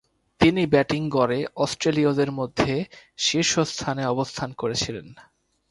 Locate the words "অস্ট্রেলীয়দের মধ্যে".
1.55-2.73